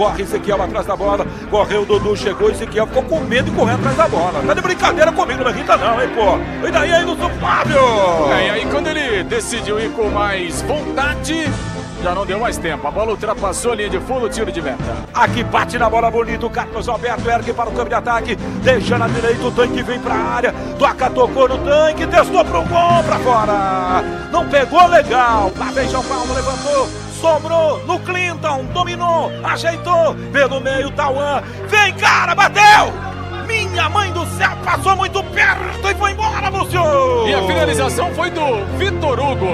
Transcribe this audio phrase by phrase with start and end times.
[0.00, 1.26] Corre Ezequiel atrás da bola.
[1.50, 2.48] Correu o Dudu, chegou.
[2.48, 4.42] Ezequiel ficou com medo de correr atrás da bola.
[4.46, 6.66] Tá de brincadeira comigo, não me irrita não, hein, pô.
[6.66, 7.78] E daí aí do Flávio?
[8.32, 11.46] É, e aí quando ele decidiu ir com mais vontade,
[12.02, 12.88] já não deu mais tempo.
[12.88, 14.96] A bola ultrapassou a linha de fundo, tiro de meta.
[15.12, 16.48] Aqui bate na bola bonito.
[16.48, 18.36] Carlos Alberto ergue para o campo de ataque.
[18.62, 19.44] Deixa na direita.
[19.44, 20.54] O tanque vem para a área.
[20.78, 22.06] Toca, tocou no tanque.
[22.06, 24.02] Testou para o gol para fora.
[24.32, 25.52] Não pegou legal.
[25.58, 27.09] Lá vem João Paulo, levantou.
[27.20, 28.64] Sobrou no Clinton.
[28.72, 29.30] Dominou.
[29.44, 30.14] Ajeitou.
[30.32, 31.42] Pelo meio, Tauan.
[31.68, 33.10] Vem, cara, bateu!
[33.46, 36.80] Minha mãe do céu, passou muito perto e foi embora, Lúcio!
[37.26, 39.48] E a finalização foi do Vitor Hugo.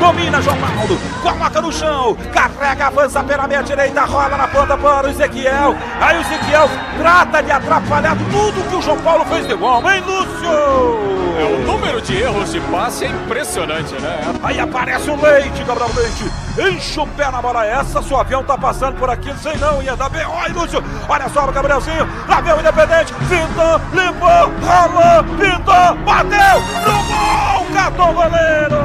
[0.00, 5.06] Domina João Paulo, coloca no chão, carrega, avança pela meia direita, rola na ponta para
[5.06, 5.76] o Ezequiel.
[6.00, 6.66] Aí o Ezequiel
[6.98, 11.12] trata de atrapalhar tudo que o João Paulo fez de bom, hein, Lúcio?
[11.38, 14.34] É, o número de erros de passe é impressionante, né?
[14.42, 16.41] Aí aparece o Leite, Gabriel Leite.
[16.58, 17.64] Enche o pé na bola.
[17.64, 20.24] Essa, seu avião tá passando por aqui, sei não, ia dar bem.
[20.26, 26.60] Olha, Lúcio, olha só o Gabrielzinho, lá vem o Independente, pintou, limpou, rolou, pintou, bateu,
[26.84, 28.82] no gol, catou o goleiro.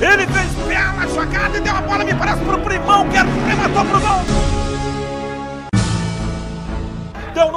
[0.00, 4.00] Ele fez bela jogada e deu a bola, me parece, pro Primão, que arrematou pro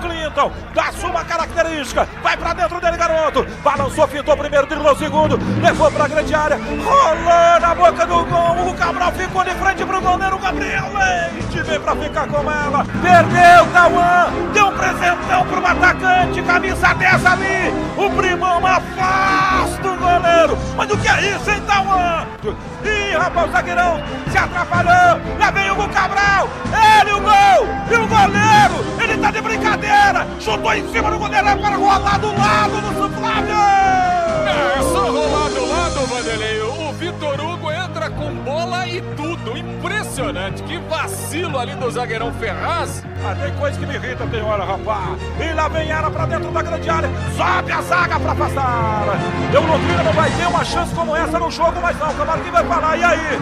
[0.00, 3.46] Clinton, dá sua característica, vai pra dentro dele, garoto.
[3.62, 8.70] Balançou, fintou primeiro, driblou o segundo, levou pra grande área, rolou na boca do gol.
[8.70, 12.84] O Cabral ficou de frente pro goleiro Gabriel Leite, vem pra ficar com ela.
[13.02, 17.74] Perdeu, Tauan, deu um presentão pro atacante, camisa 10 ali.
[17.96, 20.58] O primão afasta o goleiro.
[20.76, 22.26] Mas o que é isso, hein, Tauan?
[22.84, 25.20] Ih, rapaz, o zagueirão se atrapalhou.
[25.38, 26.48] Lá vem o Cabral,
[27.00, 28.49] ele o gol, e o goleiro,
[30.40, 33.54] Chutou em cima do goleiro para rolar do lado do Flávio!
[34.46, 36.60] É, só rolar do lado, Vanderlei.
[36.62, 39.56] O Vitor Hugo entra com bola e tudo.
[39.56, 40.62] Impressionante.
[40.62, 43.04] Que vacilo ali do zagueirão Ferraz.
[43.22, 45.20] Ah, tem coisa que me irrita, tem hora, rapaz.
[45.38, 47.10] E lá vem ela pra dentro da grande área.
[47.36, 49.04] Sobe a zaga pra passar.
[49.52, 52.10] Eu Londrina não vai ter uma chance como essa no jogo, mas não.
[52.10, 52.96] O Camargo vai falar.
[52.96, 53.40] E aí?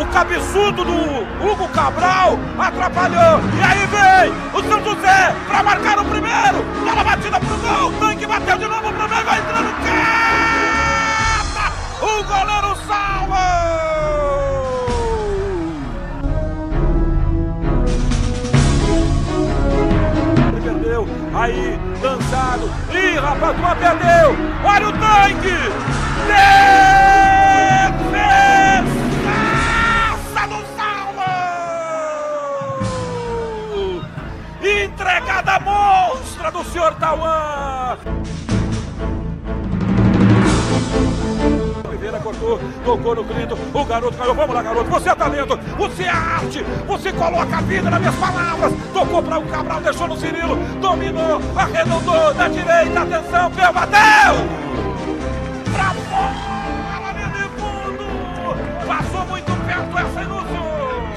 [0.00, 0.92] O cabeçudo do
[1.44, 3.40] Hugo Cabral atrapalhou.
[3.58, 6.62] E aí vem o São José para marcar o primeiro.
[6.84, 7.92] Bola batida pro gol.
[7.98, 9.24] Tanque bateu de novo pro meio.
[9.24, 9.72] Vai entrando.
[11.54, 11.72] Cata!
[12.00, 13.88] O goleiro salva!
[20.68, 25.67] perdeu, aí, dançado, ih rapaz, perdeu, olha o tanque,
[42.28, 46.08] cortou, tocou no Clinton, o garoto caiu, vamos lá garoto, você é talento, você é
[46.08, 50.56] arte, você coloca a vida nas minhas palavras, tocou para o Cabral, deixou no Cirilo,
[50.80, 54.34] dominou, arredondou, da direita, atenção, Peu, bateu!
[55.72, 60.58] Pra fora, de fundo, passou muito perto essa inútil.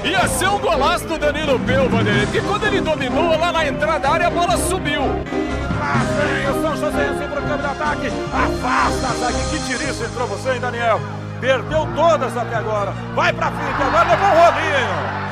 [0.04, 3.98] Ia ser um golaço do Danilo Peu, Vanderlei, porque quando ele dominou lá na entrada
[3.98, 5.02] da área, a bola subiu.
[5.02, 8.06] Lá vem o São José sempre no campo de ataque.
[8.32, 9.44] Afasta a zaga.
[9.50, 11.00] Que tiriça entrou você, hein, Daniel?
[11.40, 12.92] Perdeu todas até agora.
[13.14, 15.22] Vai pra frente, agora levou um rolinho.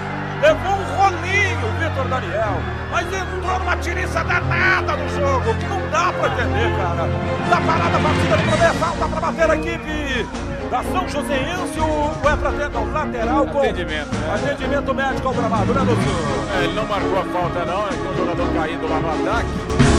[0.42, 2.60] Levou um rolinho Vitor Daniel.
[2.90, 7.08] Mas entrou numa tiriça danada no jogo, que não dá pra entender, cara.
[7.48, 10.26] Tá parada a partida no primeiro falta pra bater a equipe
[10.70, 14.34] da São Joséense, o é pra tentar o lateral com atendimento, né?
[14.34, 16.60] atendimento médico ao gramado, né, doutor?
[16.60, 19.89] É, ele não marcou a falta, não, é o jogador caído lá no ataque.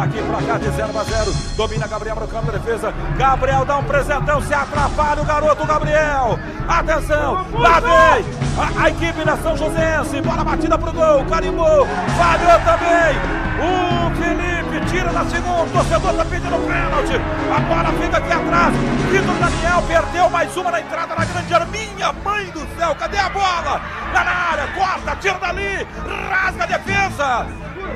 [0.00, 1.32] Aqui pra cá de 0 a 0.
[1.56, 2.90] Domina Gabriel para o campo de defesa.
[3.18, 6.38] Gabriel dá um presentão, se atrapalha o garoto Gabriel.
[6.66, 8.24] Atenção, lá vem
[8.56, 10.22] a, a equipe da São Joséense.
[10.22, 11.86] Bola batida pro gol, carimbou.
[12.16, 13.40] Falhou também.
[13.60, 15.64] O Felipe tira na segunda.
[15.64, 17.20] O torcedor tá pedindo pênalti.
[17.54, 18.74] A bola fica aqui atrás.
[19.10, 21.66] Vitor Daniel perdeu mais uma na entrada na grande área.
[21.66, 23.82] Minha mãe do céu, cadê a bola?
[24.14, 25.86] Lá na área, corta, tira dali,
[26.30, 27.46] rasga a defesa.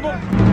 [0.03, 0.44] No...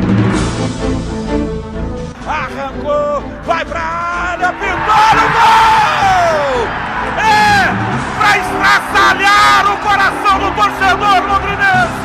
[2.28, 6.68] Arrancou, vai pra área, pintou no gol!
[7.18, 7.74] É
[8.18, 12.01] pra estraçalhar o coração do torcedor londrinense!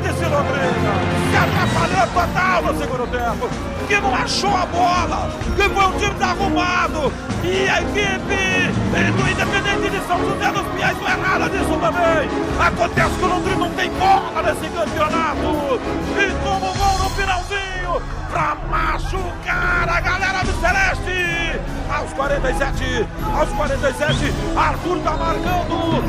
[0.00, 0.92] Desse Londrina.
[1.30, 3.48] Se atrapalhou total no segundo tempo.
[3.86, 5.30] Que não achou a bola.
[5.56, 7.12] Que foi um time desarrumado.
[7.44, 8.72] E a equipe
[9.16, 12.28] do Independente de São José dos Pinhais não é nada disso também.
[12.58, 15.80] Acontece que o Londrina não tem bola nesse campeonato.
[16.18, 21.60] E toma o gol no finalzinho pra machucar a galera do Celeste.
[21.92, 26.02] Aos 47, aos 47, Arthur tá marcando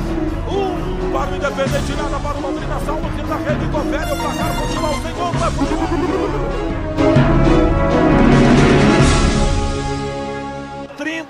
[0.47, 4.59] um para o Independente, nada para o Londrina, salvo tiro da rede, confere o placar,
[4.59, 6.62] continua o sem gol, é futebol.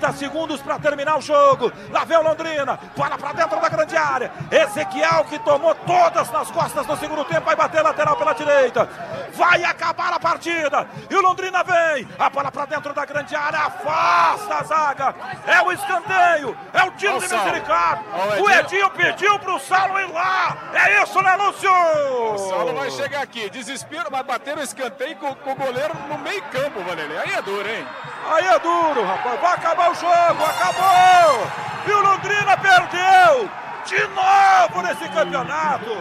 [0.04, 1.72] 30 segundos para terminar o jogo.
[1.90, 4.32] Lá vem o Londrina, bola para dentro da grande área.
[4.52, 8.90] Ezequiel que tomou todas nas costas no segundo tempo, vai bater lateral pela direita.
[9.34, 10.88] Vai acabar a partida.
[11.10, 15.16] E o Londrina vem, a bola para dentro da grande área, afasta a zaga.
[15.48, 18.04] É o escanteio, é o tiro de misericórdia.
[18.42, 20.58] O Edinho pediu para o Saulo ir lá.
[20.74, 21.72] É isso, né, Lúcio?
[21.72, 26.18] O Saulo vai chegar aqui, desespero, vai bater o escanteio com, com o goleiro no
[26.18, 27.18] meio campo, Vanderlei.
[27.18, 27.88] Aí é duro, hein?
[28.26, 29.40] Aí é duro, rapaz.
[29.40, 31.48] Vai acabar o jogo, acabou!
[31.86, 33.50] E o Londrina perdeu!
[33.86, 35.92] De novo nesse campeonato!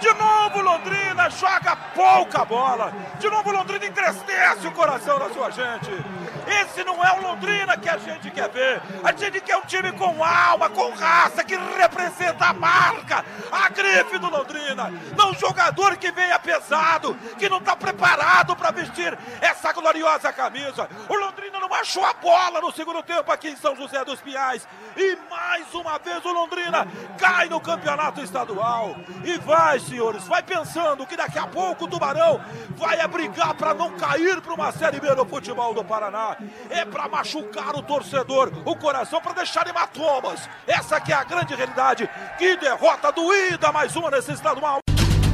[0.00, 2.92] De novo Londrina joga pouca bola.
[3.20, 5.92] De novo Londrina entristece o coração da sua gente.
[6.60, 8.82] Esse não é o Londrina que a gente quer ver.
[9.02, 14.18] A gente quer um time com alma, com raça, que representa a marca, a grife
[14.18, 14.92] do Londrina.
[15.16, 20.88] Não um jogador que venha pesado, que não está preparado para vestir essa gloriosa camisa.
[21.08, 24.66] O Londrina não achou a bola no segundo tempo aqui em São José dos Pinhais.
[24.96, 26.86] E mais uma vez o Londrina
[27.18, 28.96] cai no campeonato estadual.
[29.24, 32.40] E vai, senhores, vai pensando que daqui a pouco o Tubarão
[32.76, 36.36] vai brigar para não cair para uma Série B no futebol do Paraná
[36.70, 40.48] é para machucar o torcedor, o coração, para deixar hematomas.
[40.66, 42.08] Essa que é a grande realidade.
[42.38, 44.78] Que derrota doída, mais uma nesse mal.